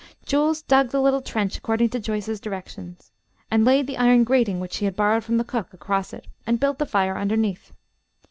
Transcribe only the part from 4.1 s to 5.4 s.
grating which she had borrowed from